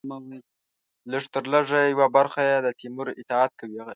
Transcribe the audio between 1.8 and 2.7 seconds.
یوه برخه یې د